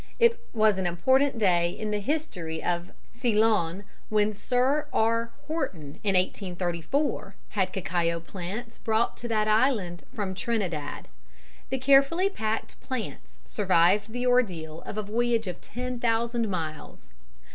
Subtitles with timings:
[0.17, 5.31] It was an important day in the history of Ceylon when Sir R.
[5.45, 11.07] Horton, in 1834, had cacao plants brought to that island from Trinidad.
[11.69, 17.05] The carefully packed plants survived the ordeal of a voyage of ten thousand miles.